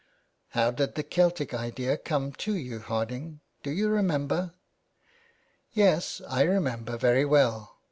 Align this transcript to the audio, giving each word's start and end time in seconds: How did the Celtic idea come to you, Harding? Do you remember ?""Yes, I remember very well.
How 0.57 0.71
did 0.71 0.95
the 0.95 1.03
Celtic 1.03 1.53
idea 1.53 1.95
come 1.95 2.31
to 2.31 2.55
you, 2.55 2.79
Harding? 2.79 3.41
Do 3.61 3.69
you 3.69 3.87
remember 3.89 4.55
?""Yes, 5.73 6.23
I 6.27 6.41
remember 6.41 6.97
very 6.97 7.23
well. 7.23 7.77